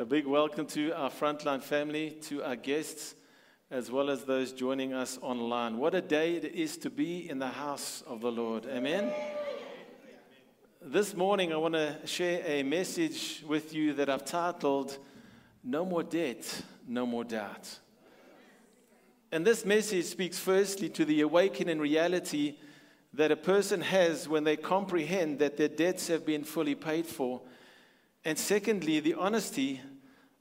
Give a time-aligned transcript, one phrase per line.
[0.00, 3.14] A big welcome to our frontline family, to our guests,
[3.70, 5.76] as well as those joining us online.
[5.76, 8.64] What a day it is to be in the house of the Lord.
[8.64, 9.12] Amen.
[10.80, 14.96] This morning, I want to share a message with you that I've titled,
[15.62, 17.78] No More Debt, No More Doubt.
[19.30, 22.56] And this message speaks firstly to the awakening reality
[23.12, 27.42] that a person has when they comprehend that their debts have been fully paid for.
[28.22, 29.80] And secondly, the honesty,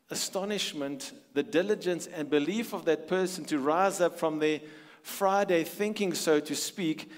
[0.10, 4.60] astonishment, the diligence, and belief of that person to rise up from their
[5.02, 7.12] Friday thinking, so to speak,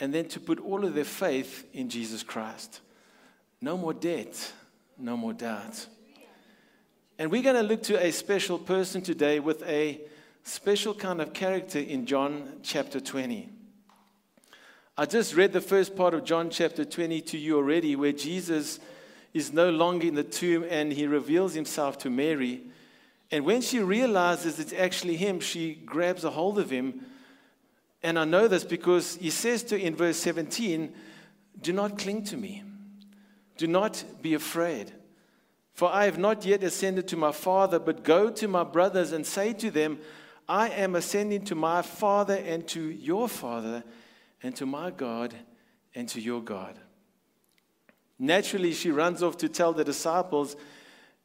[0.00, 2.80] and then to put all of their faith in Jesus Christ.
[3.60, 4.52] No more debt,
[4.96, 5.86] no more doubt.
[7.18, 10.00] And we're going to look to a special person today with a
[10.44, 13.48] special kind of character in John chapter 20.
[14.96, 18.80] I just read the first part of John chapter 20 to you already, where Jesus
[19.34, 22.62] is no longer in the tomb and he reveals himself to Mary.
[23.30, 27.04] And when she realizes it's actually him, she grabs a hold of him.
[28.02, 30.92] And I know this because he says to in verse 17,
[31.60, 32.62] Do not cling to me,
[33.56, 34.92] do not be afraid.
[35.74, 39.24] For I have not yet ascended to my Father, but go to my brothers and
[39.24, 40.00] say to them,
[40.48, 43.84] I am ascending to my Father and to your Father
[44.42, 45.34] and to my God
[45.94, 46.78] and to your God.
[48.18, 50.56] Naturally, she runs off to tell the disciples.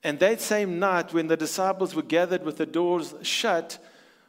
[0.03, 3.79] And that same night, when the disciples were gathered with the doors shut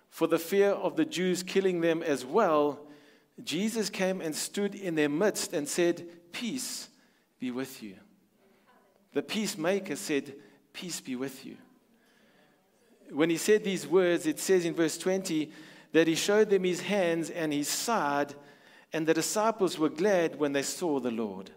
[0.08, 2.80] for the fear of the Jews killing them as well,
[3.42, 6.88] Jesus came and stood in their midst and said, Peace
[7.38, 7.96] be with you.
[9.12, 10.34] The peacemaker said,
[10.72, 11.56] Peace be with you.
[13.10, 15.50] When he said these words, it says in verse 20
[15.92, 18.34] that he showed them his hands and his side.
[18.92, 21.50] And the disciples were glad when they saw the Lord.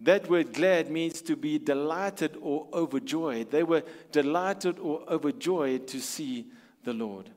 [0.00, 3.50] That word glad means to be delighted or overjoyed.
[3.50, 6.46] They were delighted or overjoyed to see
[6.84, 7.30] the Lord.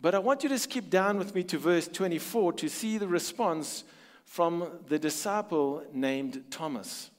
[0.00, 3.08] But I want you to skip down with me to verse 24 to see the
[3.08, 3.84] response
[4.24, 7.10] from the disciple named Thomas.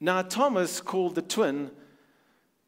[0.00, 1.70] Now, Thomas, called the twin,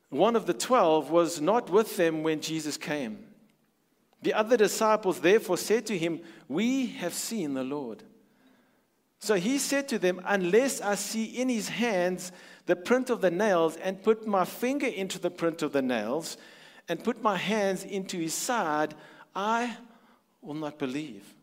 [0.09, 3.27] one of the twelve, was not with them when Jesus came.
[4.23, 8.03] The other disciples therefore said to him, We have seen the Lord.
[9.29, 12.33] So he said to them, Unless I see in his hands
[12.65, 16.39] the print of the nails, and put my finger into the print of the nails,
[16.89, 18.95] and put my hands into his side,
[19.37, 19.77] I
[20.41, 21.35] will not believe.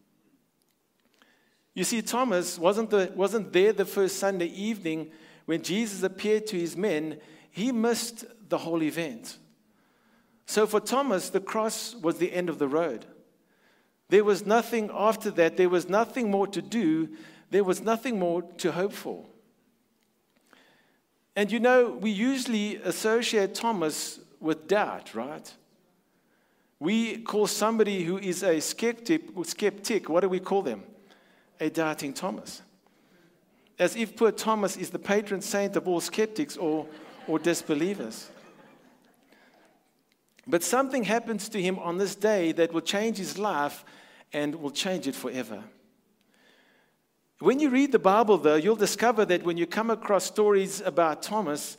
[1.76, 5.12] You see, Thomas wasn't, the, wasn't there the first Sunday evening
[5.46, 7.20] when Jesus appeared to his men.
[7.52, 9.38] He missed the whole event.
[10.48, 13.06] So for Thomas, the cross was the end of the road.
[14.10, 15.56] There was nothing after that.
[15.56, 17.10] There was nothing more to do.
[17.52, 19.26] There was nothing more to hope for.
[21.36, 25.54] And you know, we usually associate Thomas with doubt, right?
[26.80, 30.84] We call somebody who is a skeptic, skeptic, what do we call them?
[31.60, 32.62] A doubting Thomas.
[33.78, 36.88] As if poor Thomas is the patron saint of all skeptics or,
[37.28, 38.30] or disbelievers.
[40.48, 43.84] But something happens to him on this day that will change his life
[44.32, 45.64] and will change it forever.
[47.40, 51.22] When you read the Bible, though, you'll discover that when you come across stories about
[51.22, 51.78] Thomas,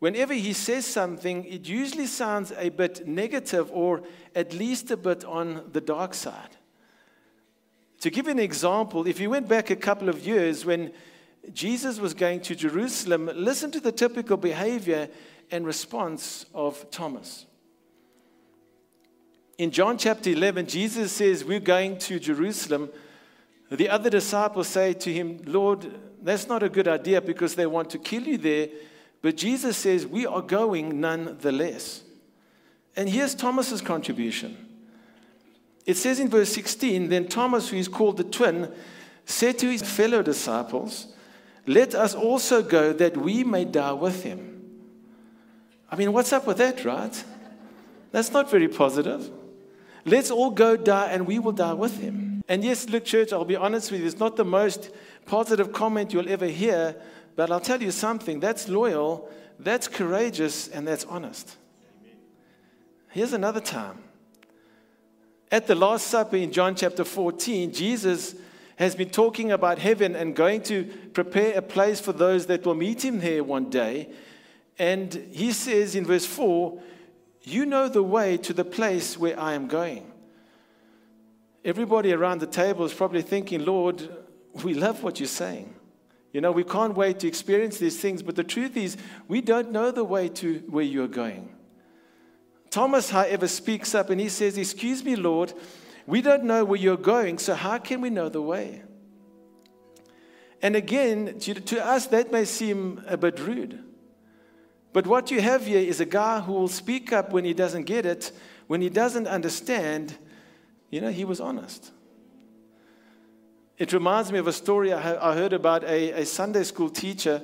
[0.00, 4.02] whenever he says something, it usually sounds a bit negative or
[4.34, 6.56] at least a bit on the dark side.
[8.00, 10.92] To give an example, if you went back a couple of years when
[11.52, 15.08] Jesus was going to Jerusalem, listen to the typical behavior
[15.52, 17.46] and response of Thomas.
[19.58, 22.90] In John chapter 11, Jesus says, We're going to Jerusalem.
[23.70, 25.86] The other disciples say to him, Lord,
[26.22, 28.68] that's not a good idea because they want to kill you there.
[29.22, 32.02] But Jesus says, We are going nonetheless.
[32.96, 34.66] And here's Thomas's contribution.
[35.86, 38.72] It says in verse 16, Then Thomas, who is called the twin,
[39.24, 41.06] said to his fellow disciples,
[41.66, 44.50] Let us also go that we may die with him.
[45.90, 47.24] I mean, what's up with that, right?
[48.10, 49.30] That's not very positive.
[50.04, 52.19] Let's all go die and we will die with him.
[52.50, 54.90] And yes, look, church, I'll be honest with you, it's not the most
[55.24, 56.96] positive comment you'll ever hear,
[57.36, 59.30] but I'll tell you something that's loyal,
[59.60, 61.56] that's courageous, and that's honest.
[63.10, 64.02] Here's another time.
[65.52, 68.34] At the Last Supper in John chapter 14, Jesus
[68.74, 72.74] has been talking about heaven and going to prepare a place for those that will
[72.74, 74.08] meet him there one day.
[74.76, 76.82] And he says in verse 4
[77.42, 80.09] you know the way to the place where I am going.
[81.64, 84.08] Everybody around the table is probably thinking, Lord,
[84.64, 85.74] we love what you're saying.
[86.32, 88.96] You know, we can't wait to experience these things, but the truth is,
[89.28, 91.54] we don't know the way to where you're going.
[92.70, 95.52] Thomas, however, speaks up and he says, Excuse me, Lord,
[96.06, 98.82] we don't know where you're going, so how can we know the way?
[100.62, 103.82] And again, to, to us, that may seem a bit rude.
[104.92, 107.84] But what you have here is a guy who will speak up when he doesn't
[107.84, 108.32] get it,
[108.66, 110.16] when he doesn't understand.
[110.90, 111.92] You know, he was honest.
[113.78, 117.40] It reminds me of a story I heard about a, a Sunday school teacher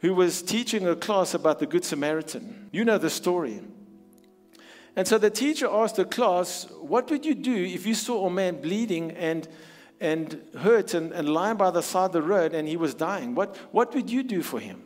[0.00, 2.68] who was teaching a class about the Good Samaritan.
[2.70, 3.60] You know the story.
[4.94, 8.30] And so the teacher asked the class, What would you do if you saw a
[8.30, 9.48] man bleeding and,
[10.00, 13.34] and hurt and, and lying by the side of the road and he was dying?
[13.34, 14.84] What, what would you do for him?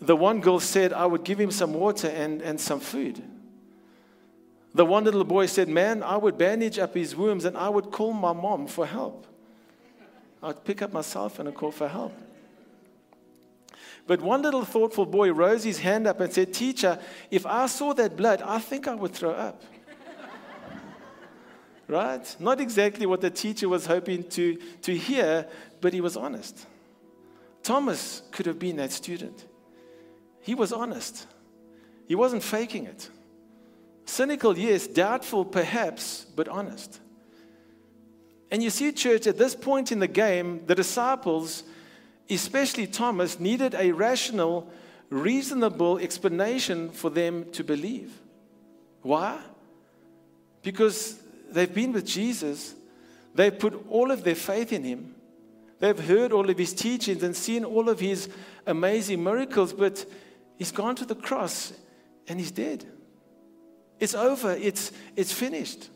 [0.00, 3.22] The one girl said, I would give him some water and, and some food.
[4.74, 7.90] The one little boy said, Man, I would bandage up his wounds and I would
[7.90, 9.26] call my mom for help.
[10.42, 12.14] I'd pick up my cell phone and call for help.
[14.06, 16.98] But one little thoughtful boy rose his hand up and said, Teacher,
[17.30, 19.62] if I saw that blood, I think I would throw up.
[21.88, 22.36] right?
[22.38, 25.46] Not exactly what the teacher was hoping to, to hear,
[25.80, 26.66] but he was honest.
[27.62, 29.44] Thomas could have been that student.
[30.40, 31.26] He was honest,
[32.06, 33.10] he wasn't faking it.
[34.08, 34.86] Cynical, yes.
[34.86, 36.98] Doubtful, perhaps, but honest.
[38.50, 41.62] And you see, church, at this point in the game, the disciples,
[42.30, 44.72] especially Thomas, needed a rational,
[45.10, 48.18] reasonable explanation for them to believe.
[49.02, 49.38] Why?
[50.62, 51.20] Because
[51.50, 52.74] they've been with Jesus,
[53.34, 55.14] they've put all of their faith in him,
[55.80, 58.30] they've heard all of his teachings and seen all of his
[58.66, 60.06] amazing miracles, but
[60.56, 61.74] he's gone to the cross
[62.26, 62.86] and he's dead.
[64.00, 65.90] It's over, it's, it's finished.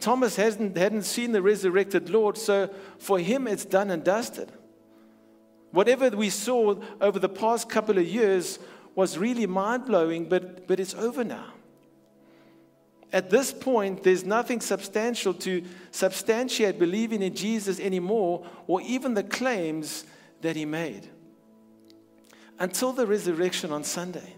[0.00, 4.52] Thomas hasn't, hadn't seen the resurrected Lord, so for him it's done and dusted.
[5.70, 8.58] Whatever we saw over the past couple of years
[8.94, 11.46] was really mind blowing, but, but it's over now.
[13.12, 19.22] At this point, there's nothing substantial to substantiate believing in Jesus anymore, or even the
[19.22, 20.04] claims
[20.42, 21.08] that he made.
[22.58, 24.34] Until the resurrection on Sunday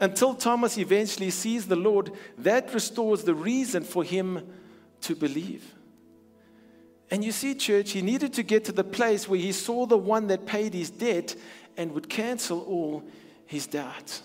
[0.00, 4.46] until Thomas eventually sees the Lord, that restores the reason for him
[5.02, 5.74] to believe.
[7.10, 9.98] And you see, church, he needed to get to the place where he saw the
[9.98, 11.34] one that paid his debt
[11.76, 13.04] and would cancel all
[13.46, 14.22] his doubt.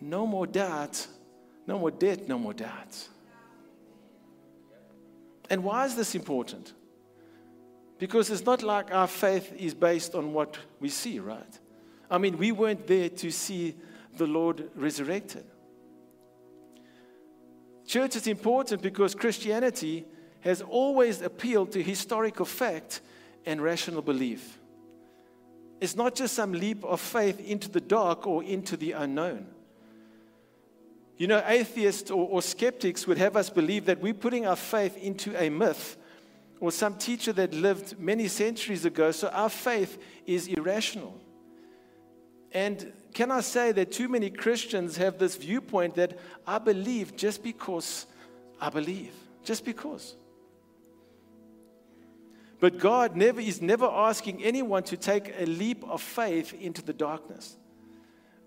[0.00, 1.06] No more doubt,
[1.66, 3.08] no more debt, no more doubt.
[5.48, 6.72] And why is this important?
[7.98, 11.58] Because it's not like our faith is based on what we see, right?
[12.10, 13.76] I mean, we weren't there to see
[14.16, 15.44] the Lord resurrected.
[17.86, 20.04] Church is important because Christianity
[20.40, 23.00] has always appealed to historical fact
[23.44, 24.58] and rational belief.
[25.80, 29.46] It's not just some leap of faith into the dark or into the unknown.
[31.18, 34.96] You know, atheists or, or, skeptics would have us believe that we're putting our faith
[34.98, 35.96] into a myth
[36.60, 41.18] or some teacher that lived many centuries ago, so our faith is irrational.
[42.52, 47.42] And can I say that too many Christians have this viewpoint that I believe just
[47.42, 48.04] because
[48.60, 50.16] I believe, just because.
[52.60, 56.92] But God never is never asking anyone to take a leap of faith into the
[56.92, 57.56] darkness.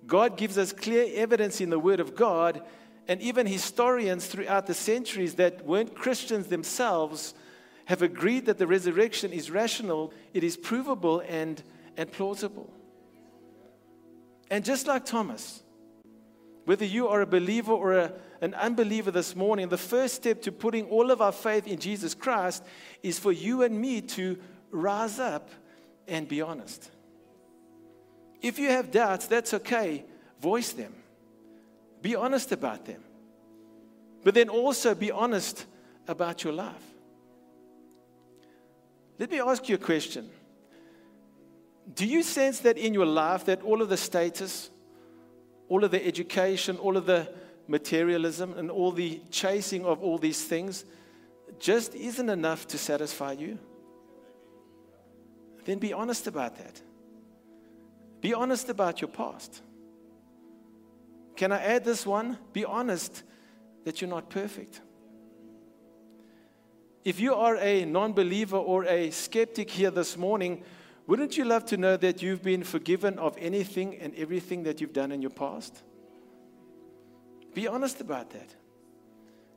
[0.05, 2.61] God gives us clear evidence in the Word of God,
[3.07, 7.33] and even historians throughout the centuries that weren't Christians themselves
[7.85, 11.63] have agreed that the resurrection is rational, it is provable, and,
[11.97, 12.71] and plausible.
[14.49, 15.61] And just like Thomas,
[16.65, 20.51] whether you are a believer or a, an unbeliever this morning, the first step to
[20.51, 22.63] putting all of our faith in Jesus Christ
[23.03, 24.37] is for you and me to
[24.71, 25.49] rise up
[26.07, 26.89] and be honest.
[28.41, 30.05] If you have doubts, that's okay.
[30.41, 30.93] Voice them.
[32.01, 33.03] Be honest about them.
[34.23, 35.65] But then also be honest
[36.07, 36.75] about your life.
[39.17, 40.29] Let me ask you a question.
[41.93, 44.69] Do you sense that in your life that all of the status,
[45.67, 47.31] all of the education, all of the
[47.67, 50.85] materialism, and all the chasing of all these things
[51.59, 53.57] just isn't enough to satisfy you?
[55.65, 56.81] Then be honest about that.
[58.21, 59.61] Be honest about your past.
[61.35, 62.37] Can I add this one?
[62.53, 63.23] Be honest
[63.85, 64.81] that you're not perfect.
[67.05, 70.63] If you are a non believer or a skeptic here this morning,
[71.09, 74.93] wouldn't you love to know that you've been forgiven of anything and everything that you've
[74.93, 75.81] done in your past?
[77.55, 78.53] Be honest about that.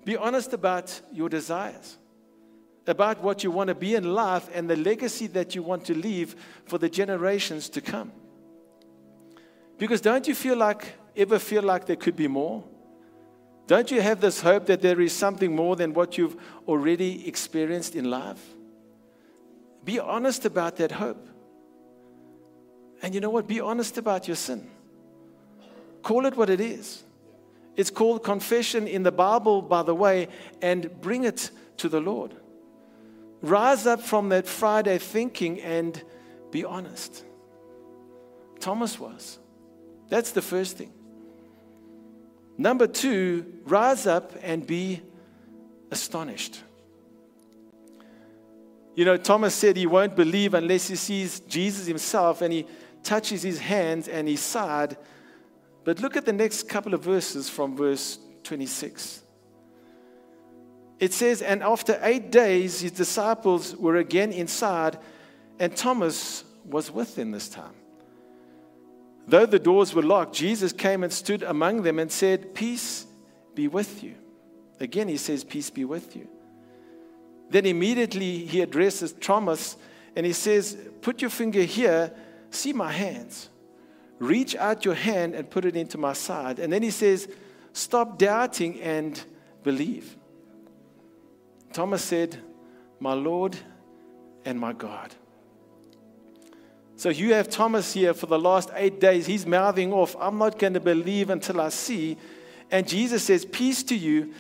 [0.03, 1.99] Be honest about your desires.
[2.87, 5.95] about what you want to be in life and the legacy that you want to
[5.95, 8.11] leave for the generations to come.
[9.79, 12.65] Because don't you feel like, ever feel like there could be more?
[13.67, 17.95] Don't you have this hope that there is something more than what you've already experienced
[17.95, 18.43] in life?
[19.85, 21.29] Be honest about that hope.
[23.03, 23.47] And you know what?
[23.49, 24.71] Be honest about your sin.
[26.03, 27.03] Call it what it is.
[27.77, 30.29] It's called confession in the Bible, by the way,
[30.61, 32.35] and bring it to the Lord.
[33.41, 36.01] Rise up from that Friday thinking and
[36.51, 37.25] be honest.
[38.61, 39.39] Thomas was.
[40.09, 40.93] That's the first thing.
[42.59, 45.01] Number two, rise up and be
[45.91, 46.61] astonished.
[48.95, 52.67] You know, Thomas said he won't believe unless he sees Jesus himself and he
[53.03, 54.97] touches his hands and his side.
[55.85, 59.23] But look at the next couple of verses from verse 26.
[61.01, 64.99] It says, And after eight days, his disciples were again inside,
[65.59, 67.75] and Thomas was with them this time.
[69.27, 73.07] Though the doors were locked, Jesus came and stood among them and said, Peace
[73.55, 74.15] be with you.
[74.81, 76.29] Again, he says, Peace be with you.
[77.51, 79.77] Then immediately he addresses Thomas
[80.17, 82.13] and he says, Put your finger here,
[82.55, 83.49] see my hands.
[84.19, 86.59] Reach out your hand and put it into my side.
[86.59, 87.29] And then he says,
[87.73, 89.23] Stop doubting and
[89.63, 90.17] believe.
[91.73, 92.39] Thomas said,
[93.01, 93.57] My Lord
[94.45, 95.15] and my God.
[96.97, 99.27] So you have Thomas here for the last eight days.
[99.27, 102.17] He's mouthing off, I'm not going to believe until I see.
[102.71, 104.33] And Jesus says, Peace to you.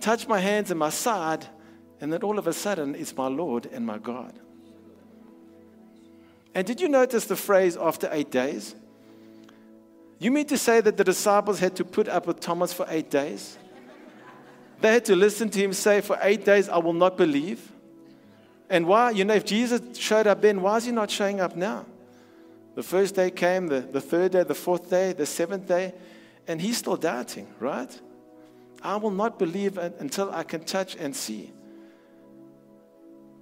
[0.00, 1.46] Touch my hands and my side.
[2.00, 4.38] And then all of a sudden, it's my Lord and my God.
[6.54, 8.74] And did you notice the phrase after eight days?
[10.18, 13.10] You mean to say that the disciples had to put up with Thomas for eight
[13.10, 13.56] days?
[14.80, 17.72] They had to listen to him say, For eight days, I will not believe.
[18.70, 19.10] And why?
[19.10, 21.86] You know, if Jesus showed up then, why is he not showing up now?
[22.74, 25.94] The first day came, the, the third day, the fourth day, the seventh day,
[26.46, 27.90] and he's still doubting, right?
[28.82, 31.52] I will not believe until I can touch and see.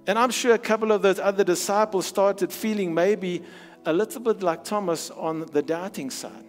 [0.07, 3.43] And I'm sure a couple of those other disciples started feeling maybe
[3.85, 6.45] a little bit like Thomas on the doubting side.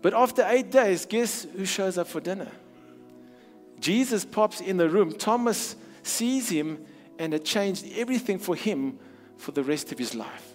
[0.00, 2.50] But after eight days, guess who shows up for dinner?
[3.78, 5.12] Jesus pops in the room.
[5.12, 6.84] Thomas sees him,
[7.18, 8.98] and it changed everything for him
[9.36, 10.54] for the rest of his life.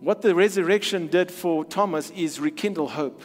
[0.00, 3.22] What the resurrection did for Thomas is rekindle hope.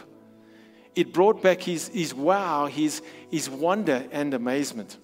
[0.94, 4.96] It brought back his, his wow, his, his wonder and amazement.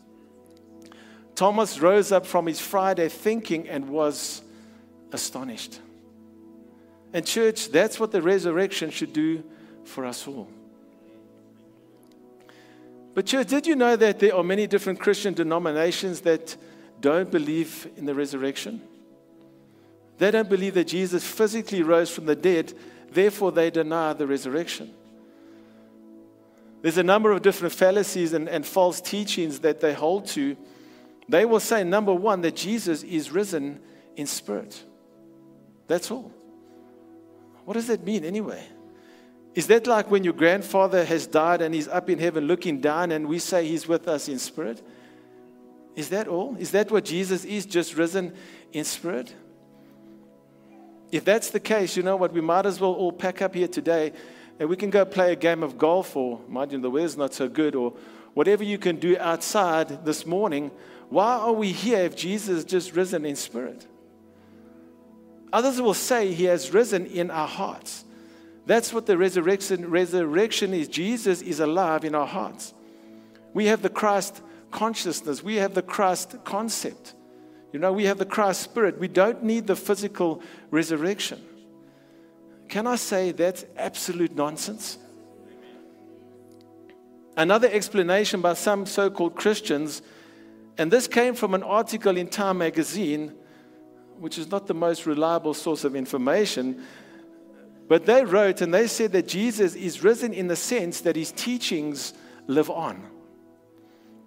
[1.39, 4.43] Thomas rose up from his Friday thinking and was
[5.13, 5.79] astonished.
[7.13, 9.45] And, church, that's what the resurrection should do
[9.85, 10.49] for us all.
[13.15, 16.57] But, church, did you know that there are many different Christian denominations that
[17.01, 18.83] don't believe in the resurrection?
[20.19, 22.73] They don't believe that Jesus physically rose from the dead,
[23.13, 24.93] therefore, they deny the resurrection.
[26.83, 30.57] There's a number of different fallacies and, and false teachings that they hold to
[31.29, 33.81] they will say, number one, that Jesus is risen
[34.17, 34.83] in spirit.
[35.87, 36.33] That's all.
[37.65, 38.65] What does that mean anyway?
[39.55, 43.11] Is that like when your grandfather has died and he's up in heaven looking down
[43.11, 44.83] and we say he's with us in spirit?
[45.97, 46.57] Is that all?
[46.59, 48.35] Is that what Jesus is, just risen
[48.73, 49.35] in spirit?
[51.11, 52.33] If that's the case, you know what?
[52.33, 54.13] We might as well all pack up here today
[54.61, 57.35] and we can go play a game of golf or, mind you, the weather's not
[57.35, 57.95] so good, or
[58.35, 60.71] whatever you can do outside this morning
[61.11, 63.87] why are we here if Jesus just risen in spirit?
[65.53, 68.05] Others will say he has risen in our hearts.
[68.67, 70.89] That's what the resurrection, resurrection is.
[70.89, 72.75] Jesus is alive in our hearts.
[73.55, 77.15] We have the Christ consciousness, we have the Christ concept.
[77.73, 78.99] You know, we have the Christ spirit.
[78.99, 81.41] We don't need the physical resurrection.
[82.69, 84.99] Can I say that's absolute nonsense?
[87.37, 90.03] Another explanation by some so called Christians
[90.79, 93.35] and this came from an article in Time magazine,
[94.19, 96.85] which is not the most reliable source of information.
[97.89, 101.33] But they wrote and they said that Jesus is risen in the sense that his
[101.33, 102.15] teachings
[102.47, 103.03] live on.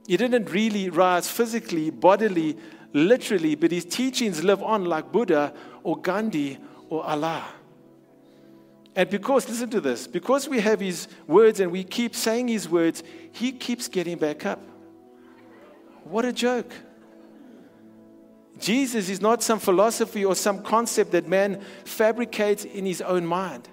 [0.07, 2.57] He didn't really rise physically, bodily,
[2.91, 5.53] literally, but his teachings live on like Buddha
[5.83, 6.57] or Gandhi
[6.89, 7.45] or Allah.
[8.93, 12.67] And because, listen to this, because we have his words and we keep saying his
[12.67, 14.59] words, he keeps getting back up.
[16.03, 16.71] What a joke.
[18.59, 23.67] Jesus is not some philosophy or some concept that man fabricates in his own mind.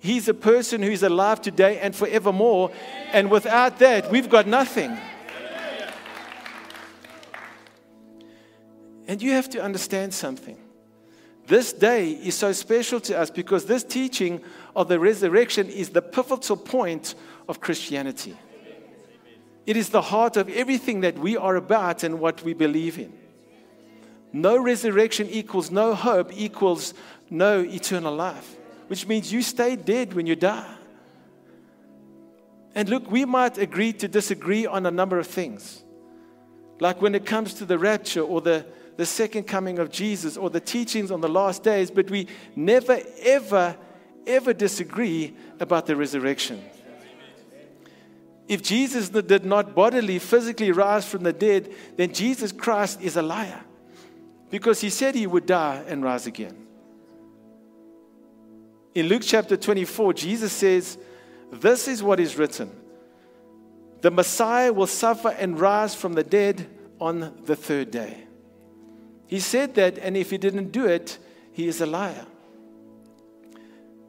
[0.00, 2.70] He's a person who is alive today and forevermore.
[3.12, 4.96] And without that, we've got nothing.
[9.08, 10.58] And you have to understand something.
[11.46, 14.42] This day is so special to us because this teaching
[14.76, 17.14] of the resurrection is the pivotal point
[17.48, 18.36] of Christianity.
[19.68, 23.12] It is the heart of everything that we are about and what we believe in.
[24.32, 26.94] No resurrection equals no hope, equals
[27.28, 28.56] no eternal life,
[28.86, 30.74] which means you stay dead when you die.
[32.74, 35.84] And look, we might agree to disagree on a number of things.
[36.80, 38.64] Like when it comes to the rapture or the
[38.96, 42.98] the second coming of Jesus or the teachings on the last days, but we never,
[43.20, 43.76] ever,
[44.26, 46.64] ever disagree about the resurrection.
[48.48, 53.22] If Jesus did not bodily, physically rise from the dead, then Jesus Christ is a
[53.22, 53.60] liar
[54.50, 56.56] because he said he would die and rise again.
[58.94, 60.96] In Luke chapter 24, Jesus says,
[61.52, 62.70] This is what is written
[64.00, 66.68] the Messiah will suffer and rise from the dead
[67.00, 68.24] on the third day.
[69.26, 71.18] He said that, and if he didn't do it,
[71.52, 72.24] he is a liar.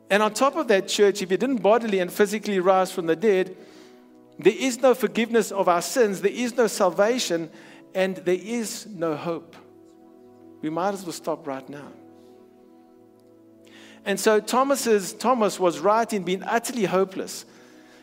[0.10, 3.16] And on top of that, church, if he didn't bodily and physically rise from the
[3.16, 3.56] dead,
[4.40, 7.52] there is no forgiveness of our sins, there is no salvation,
[7.94, 9.56] and there is no hope.
[10.62, 11.92] We might as well stop right now.
[14.06, 17.46] And so Thomas's, Thomas was right in being utterly hopeless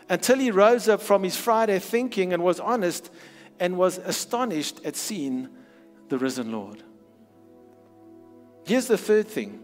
[0.09, 3.11] until he rose up from his Friday thinking and was honest
[3.59, 5.49] and was astonished at seeing
[6.09, 6.83] the risen Lord.
[8.67, 9.63] Here's the third thing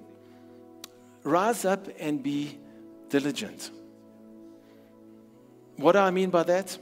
[1.22, 2.58] rise up and be
[3.10, 3.70] diligent.
[5.76, 6.78] What do I mean by that?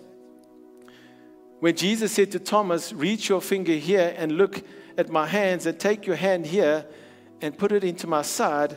[1.61, 4.63] When Jesus said to Thomas, Reach your finger here and look
[4.97, 6.85] at my hands, and take your hand here
[7.41, 8.77] and put it into my side,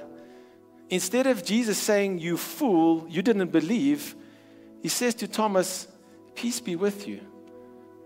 [0.89, 4.15] instead of Jesus saying, You fool, you didn't believe,
[4.81, 5.87] he says to Thomas,
[6.35, 7.21] Peace be with you.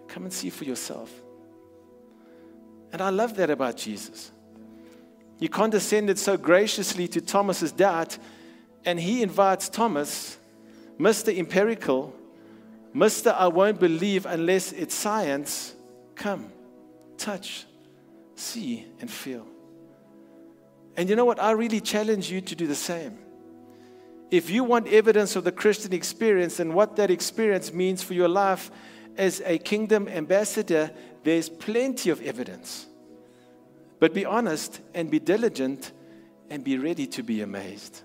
[0.07, 1.11] Come and see for yourself.
[2.91, 4.31] And I love that about Jesus.
[5.39, 8.17] He condescended so graciously to Thomas's doubt,
[8.85, 10.37] and he invites Thomas,
[10.99, 11.35] Mr.
[11.37, 12.13] Empirical,
[12.95, 13.33] Mr.
[13.33, 15.75] I won't believe unless it's science,
[16.15, 16.51] come,
[17.17, 17.65] touch,
[18.35, 19.45] see, and feel.
[20.95, 21.39] And you know what?
[21.39, 23.19] I really challenge you to do the same.
[24.31, 28.27] If you want evidence of the Christian experience and what that experience means for your
[28.27, 28.71] life
[29.15, 30.91] as a kingdom ambassador,
[31.23, 32.87] there's plenty of evidence.
[33.99, 35.91] But be honest and be diligent
[36.49, 38.01] and be ready to be amazed.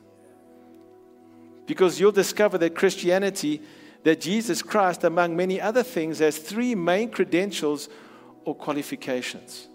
[1.66, 3.62] Because you'll discover that Christianity,
[4.05, 7.88] that Jesus Christ, among many other things, has three main credentials
[8.44, 9.68] or qualifications.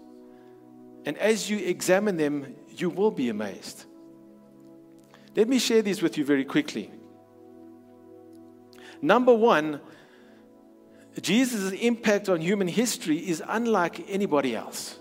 [1.04, 3.84] And as you examine them, you will be amazed.
[5.34, 6.90] Let me share these with you very quickly.
[9.00, 9.80] Number one,
[11.20, 14.98] Jesus' impact on human history is unlike anybody else.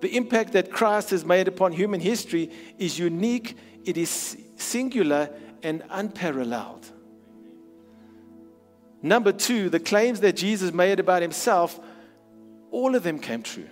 [0.00, 5.30] The impact that Christ has made upon human history is unique, it is singular,
[5.62, 6.86] and unparalleled.
[9.02, 11.78] Number two, the claims that Jesus made about himself,
[12.70, 13.68] all of them came true.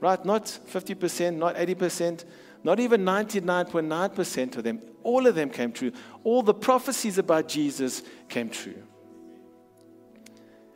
[0.00, 0.24] Right?
[0.24, 2.24] Not 50%, not 80%,
[2.62, 4.80] not even 99.9% of them.
[5.02, 5.92] All of them came true.
[6.22, 8.82] All the prophecies about Jesus came true.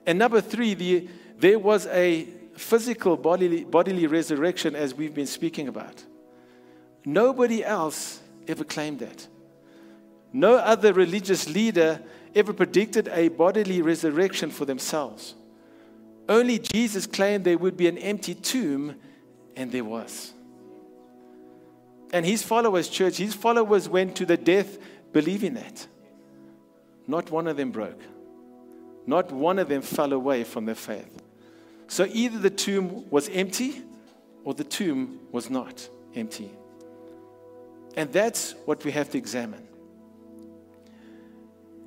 [0.06, 2.24] And number three, the, there was a
[2.56, 6.02] physical bodily, bodily resurrection as we've been speaking about.
[7.04, 9.28] Nobody else ever claimed that.
[10.32, 12.02] No other religious leader
[12.34, 15.34] ever predicted a bodily resurrection for themselves.
[16.28, 18.96] Only Jesus claimed there would be an empty tomb,
[19.56, 20.32] and there was.
[22.12, 24.78] And his followers, church, his followers went to the death
[25.12, 25.86] believing that.
[27.06, 28.00] Not one of them broke.
[29.06, 31.22] Not one of them fell away from their faith.
[31.86, 33.82] So either the tomb was empty
[34.44, 36.50] or the tomb was not empty.
[37.98, 39.66] And that's what we have to examine.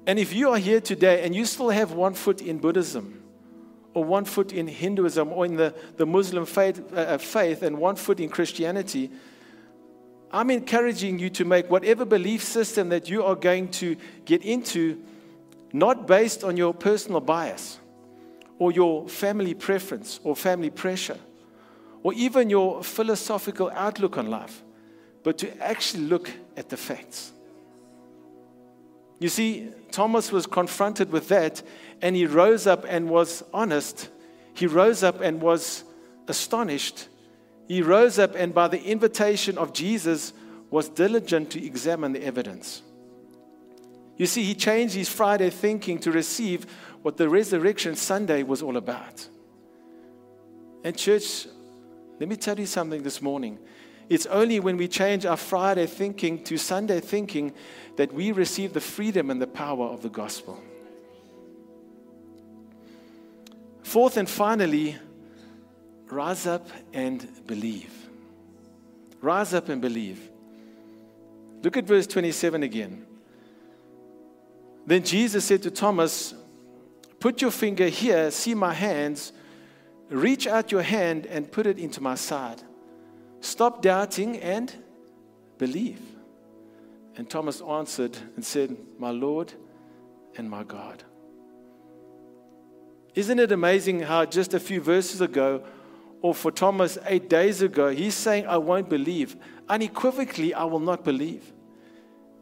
[0.05, 3.23] And if you are here today and you still have one foot in Buddhism,
[3.93, 7.77] or one foot in Hinduism, or in the, the Muslim faith, uh, uh faith, and
[7.77, 9.09] one foot in Christianity,
[10.31, 13.95] I'm encouraging you to make whatever belief system that you are going to
[14.25, 15.01] get into
[15.71, 17.79] not based on your personal bias
[18.59, 21.19] or your family preference or family pressure
[22.03, 24.61] or even your philosophical outlook on life,
[25.23, 27.31] but to actually look at the facts.
[29.19, 31.61] You see, Thomas was confronted with that
[32.01, 34.09] and he rose up and was honest.
[34.53, 35.83] He rose up and was
[36.27, 37.07] astonished.
[37.67, 40.33] He rose up and, by the invitation of Jesus,
[40.71, 42.81] was diligent to examine the evidence.
[44.17, 46.65] You see, he changed his Friday thinking to receive
[47.01, 49.27] what the resurrection Sunday was all about.
[50.83, 51.47] And, church,
[52.19, 53.59] let me tell you something this morning.
[54.11, 57.53] It's only when we change our Friday thinking to Sunday thinking
[57.95, 60.61] that we receive the freedom and the power of the gospel.
[63.83, 64.97] Fourth and finally,
[66.09, 67.93] rise up and believe.
[69.21, 70.29] Rise up and believe.
[71.63, 73.05] Look at verse 27 again.
[74.85, 76.33] Then Jesus said to Thomas,
[77.21, 79.31] Put your finger here, see my hands,
[80.09, 82.61] reach out your hand and put it into my side.
[83.41, 84.73] Stop doubting and
[85.57, 85.99] believe.
[87.17, 89.53] And Thomas answered and said, My Lord
[90.37, 91.03] and my God.
[93.13, 95.63] Isn't it amazing how just a few verses ago,
[96.21, 99.35] or for Thomas eight days ago, he's saying, I won't believe.
[99.67, 101.51] Unequivocally, I will not believe.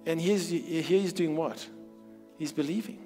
[0.05, 1.65] And here he's doing what?
[2.38, 3.05] He's believing.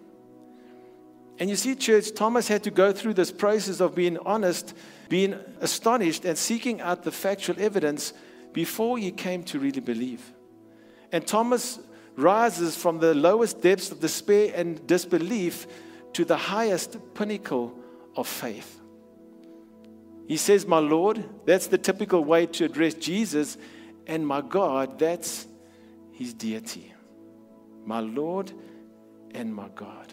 [1.40, 4.74] And you see, church, Thomas had to go through this process of being honest,
[5.10, 8.14] being astonished, and seeking out the factual evidence
[8.54, 10.34] before he came to really believe.
[11.12, 11.80] And Thomas
[12.16, 15.66] rises from the lowest depths of despair and disbelief
[16.14, 17.78] to the highest pinnacle
[18.16, 18.80] of faith.
[20.28, 23.58] He says, My Lord, that's the typical way to address Jesus,
[24.08, 25.48] and my God, that's
[26.12, 26.94] his deity.
[27.86, 28.52] My Lord
[29.32, 30.13] and my God.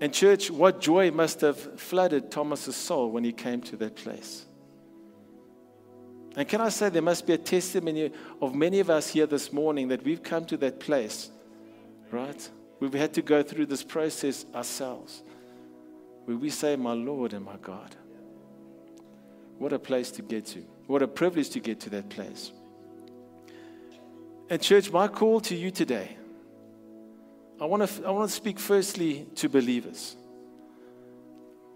[0.00, 4.46] And, church, what joy must have flooded Thomas's soul when he came to that place.
[6.36, 8.10] And can I say, there must be a testimony
[8.40, 11.30] of many of us here this morning that we've come to that place,
[12.10, 12.50] right?
[12.78, 15.22] We've had to go through this process ourselves
[16.24, 17.94] where we say, My Lord and my God.
[19.58, 20.60] What a place to get to.
[20.86, 22.52] What a privilege to get to that place.
[24.48, 26.16] And, church, my call to you today,
[27.60, 30.16] I want to, I want to speak firstly to believers.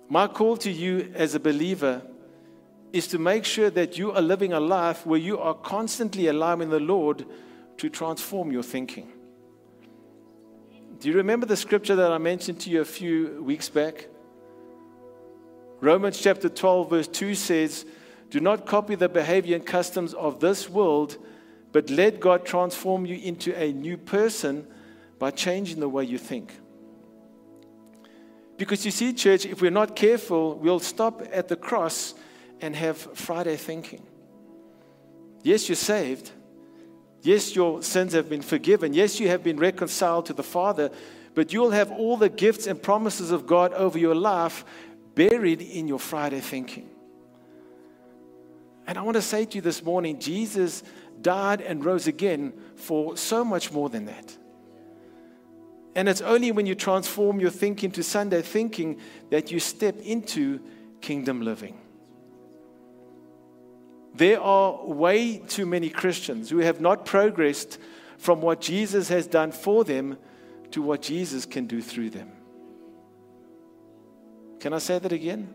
[0.09, 2.01] My call to you as a believer
[2.93, 6.71] is to make sure that you are living a life where you are constantly allowing
[6.71, 7.27] the Lord
[7.77, 9.13] to transform your thinking.
[11.01, 14.07] Do you remember the scripture that I mentioned to you a few weeks back?
[15.81, 17.85] Romans chapter 12, verse 2 says,
[18.31, 21.19] Do not copy the behavior and customs of this world,
[21.73, 24.67] but let God transform you into a new person
[25.19, 26.53] by changing the way you think.
[28.57, 32.15] Because you see, church, if we're not careful, we'll stop at the cross
[32.61, 34.03] and have Friday thinking.
[35.43, 36.31] Yes, you're saved.
[37.23, 38.93] Yes, your sins have been forgiven.
[38.93, 40.91] Yes, you have been reconciled to the Father,
[41.35, 44.65] but you'll have all the gifts and promises of God over your life
[45.15, 46.89] buried in your Friday thinking.
[48.87, 50.83] And I want to say to you this morning Jesus
[51.21, 54.37] died and rose again for so much more than that.
[55.95, 58.99] And it's only when you transform your thinking to Sunday thinking
[59.31, 60.61] that you step into
[61.01, 61.79] kingdom living.
[64.15, 67.79] There are way too many Christians who have not progressed
[68.19, 70.19] from what Jesus has done for them
[70.71, 72.31] to what Jesus can do through them.
[74.61, 75.53] Can I say that again?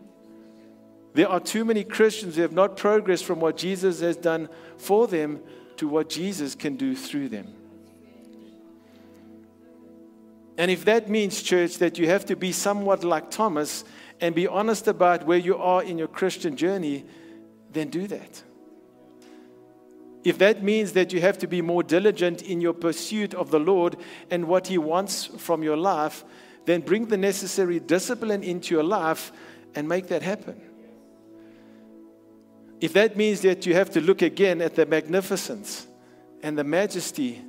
[1.14, 4.48] There are too many Christians who have not progressed from what Jesus has done
[4.78, 5.40] for them
[5.78, 7.48] to what Jesus can do through them.
[10.58, 13.84] And if that means, church, that you have to be somewhat like Thomas
[14.20, 17.04] and be honest about where you are in your Christian journey,
[17.72, 18.42] then do that.
[20.22, 23.60] If that means that you have to be more diligent in your pursuit of the
[23.60, 23.96] Lord
[24.30, 26.24] and what He wants from your life,
[26.66, 29.32] then bring the necessary discipline into your life
[29.74, 30.60] and make that happen.
[32.80, 35.86] If that means that you have to look again at the magnificence
[36.42, 37.42] and the majesty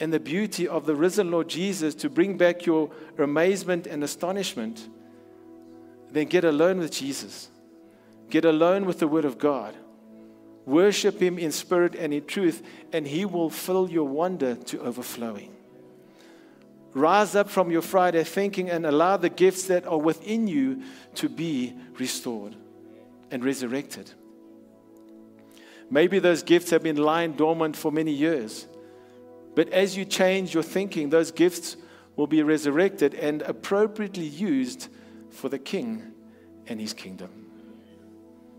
[0.00, 4.88] and the beauty of the risen Lord Jesus to bring back your amazement and astonishment,
[6.10, 7.48] then get alone with Jesus.
[8.30, 9.74] Get alone with the Word of God.
[10.66, 15.54] Worship Him in spirit and in truth, and He will fill your wonder to overflowing.
[16.94, 20.82] Rise up from your Friday thinking and allow the gifts that are within you
[21.16, 22.54] to be restored
[23.30, 24.12] and resurrected.
[25.90, 28.66] Maybe those gifts have been lying dormant for many years.
[29.54, 31.76] But as you change your thinking, those gifts
[32.16, 34.88] will be resurrected and appropriately used
[35.30, 36.12] for the King
[36.66, 37.30] and his kingdom.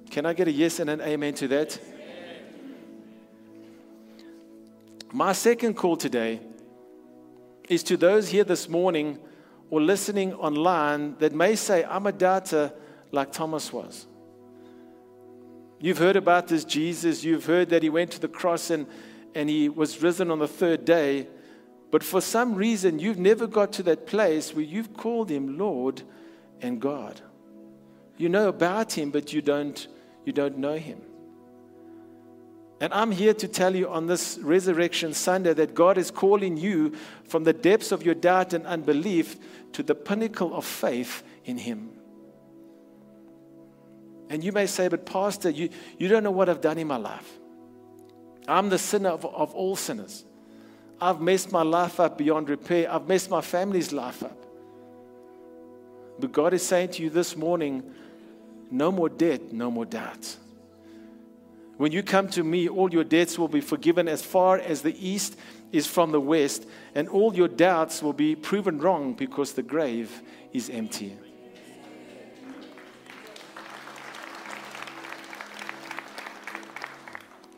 [0.10, 1.80] Can I get a yes and an amen to that?
[5.12, 6.42] My second call today
[7.70, 9.18] is to those here this morning
[9.70, 12.74] or listening online that may say, I'm a doubter
[13.12, 14.06] like Thomas was.
[15.80, 18.88] You've heard about this Jesus, you've heard that he went to the cross and,
[19.36, 21.28] and he was risen on the third day,
[21.92, 26.02] but for some reason you've never got to that place where you've called him Lord
[26.62, 27.22] and God.
[28.18, 29.88] You know about him, but you don't,
[30.26, 31.02] you don't know him.
[32.82, 36.94] And I'm here to tell you on this Resurrection Sunday that God is calling you
[37.26, 39.38] from the depths of your doubt and unbelief
[39.74, 41.92] to the pinnacle of faith in Him.
[44.30, 46.98] And you may say, but Pastor, you, you don't know what I've done in my
[46.98, 47.40] life.
[48.48, 50.26] I'm the sinner of, of all sinners.
[51.00, 52.92] I've messed my life up beyond repair.
[52.92, 54.38] I've messed my family's life up.
[56.20, 57.84] But God is saying to you this morning
[58.72, 60.38] no more debt, no more doubt.
[61.78, 64.96] When you come to me, all your debts will be forgiven as far as the
[65.06, 65.38] east
[65.74, 70.22] is from the west, and all your doubts will be proven wrong because the grave
[70.54, 71.18] is empty.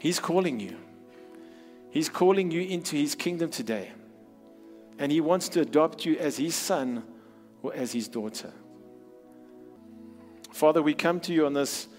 [0.07, 0.77] He's calling you.
[1.89, 3.91] He's calling you into His kingdom today.
[4.97, 7.03] And He wants to adopt you as His son
[7.61, 8.53] or as His daughter.
[10.53, 11.89] Father, we come to you on this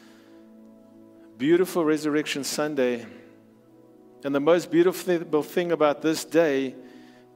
[1.37, 3.05] beautiful Resurrection Sunday.
[4.25, 6.77] And the most beautiful thing about this day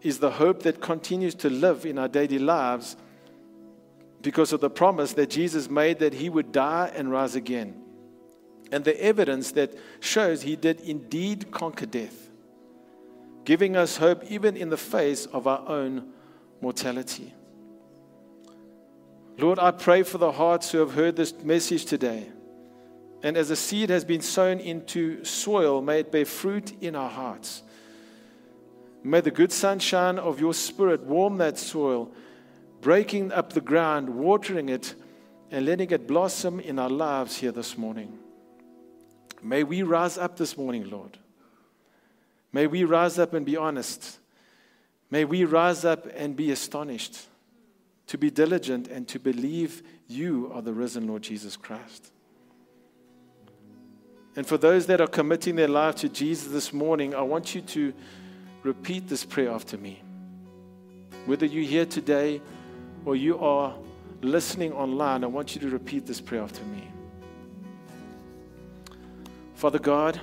[0.00, 2.96] is the hope that continues to live in our daily lives
[4.22, 7.78] because of the promise that Jesus made that he would die and rise again.
[8.72, 12.30] And the evidence that shows he did indeed conquer death,
[13.44, 16.12] giving us hope even in the face of our own
[16.60, 17.32] mortality.
[19.38, 22.26] Lord, I pray for the hearts who have heard this message today
[23.22, 27.08] and as a seed has been sown into soil, may it bear fruit in our
[27.08, 27.62] hearts.
[29.04, 32.10] May the good sunshine of your spirit warm that soil,
[32.80, 34.94] breaking up the ground, watering it,
[35.50, 38.18] and letting it blossom in our lives here this morning.
[39.42, 41.18] May we rise up this morning, Lord.
[42.52, 44.18] May we rise up and be honest.
[45.10, 47.26] May we rise up and be astonished,
[48.06, 52.12] to be diligent, and to believe you are the risen Lord Jesus Christ.
[54.36, 57.60] And for those that are committing their life to Jesus this morning, I want you
[57.62, 57.92] to
[58.62, 60.00] repeat this prayer after me.
[61.26, 62.40] Whether you're here today
[63.04, 63.74] or you are
[64.22, 66.91] listening online, I want you to repeat this prayer after me.
[69.62, 70.20] Father God,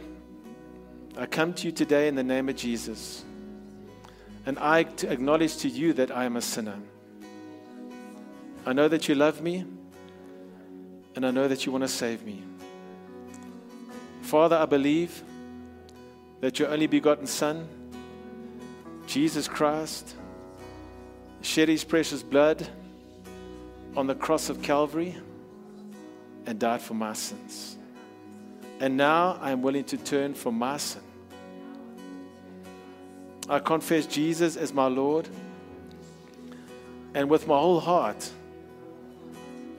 [1.18, 3.24] I come to you today in the name of Jesus.
[4.46, 6.78] And I acknowledge to you that I am a sinner.
[8.66, 9.64] I know that you love me,
[11.16, 12.44] and I know that you want to save me.
[14.24, 15.24] Father, I believe
[16.42, 17.66] that your only begotten Son,
[19.08, 20.16] Jesus Christ,
[21.44, 22.68] shed his precious blood
[23.96, 25.16] on the cross of Calvary
[26.46, 27.78] and died for my sins.
[28.80, 31.02] And now I am willing to turn from my sin.
[33.50, 35.28] I confess Jesus as my Lord.
[37.14, 38.30] And with my whole heart,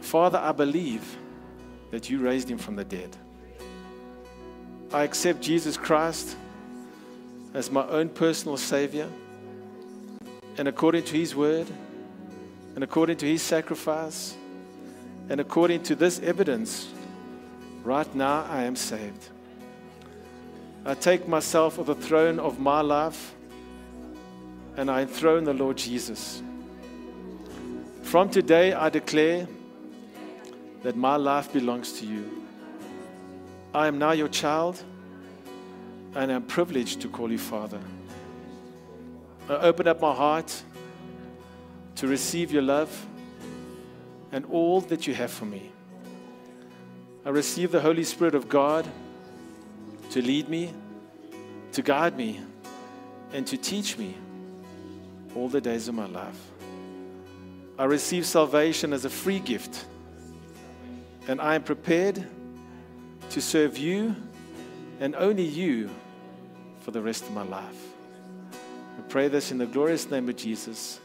[0.01, 1.17] Father, I believe
[1.91, 3.17] that you raised him from the dead.
[4.93, 6.37] I accept Jesus Christ
[7.55, 9.09] as my own personal Savior.
[10.59, 11.69] And according to His word,
[12.75, 14.37] and according to His sacrifice,
[15.29, 16.89] and according to this evidence,
[17.83, 19.29] right now I am saved.
[20.85, 23.35] I take myself off the throne of my life
[24.77, 26.43] and I enthrone the Lord Jesus.
[28.03, 29.47] From today, I declare
[30.83, 32.45] that my life belongs to you.
[33.75, 34.83] I am now your child,
[36.15, 37.81] and I'm privileged to call you Father.
[39.49, 40.63] I open up my heart
[41.97, 43.07] to receive your love
[44.33, 45.71] and all that you have for me.
[47.25, 48.89] I receive the Holy Spirit of God
[50.11, 50.73] to lead me,
[51.73, 52.41] to guide me,
[53.33, 54.15] and to teach me
[55.35, 56.41] all the days of my life.
[57.79, 59.85] I receive salvation as a free gift,
[61.29, 62.27] and I am prepared
[63.31, 64.17] to serve you
[64.99, 65.91] and only you
[66.81, 67.87] for the rest of my life.
[68.53, 71.01] I pray this in the glorious name of Jesus.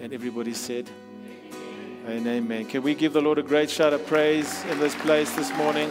[0.00, 0.88] And everybody said,
[2.08, 2.64] Amen.
[2.64, 5.90] Can we give the Lord a great shout of praise in this place this morning?